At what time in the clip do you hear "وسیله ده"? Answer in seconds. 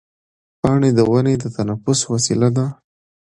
2.13-2.65